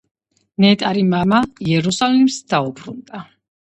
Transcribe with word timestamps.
ნეტარი 0.65 1.05
მამა 1.13 1.43
იერუსალიმს 1.69 2.43
დაუბრუნდა. 2.53 3.27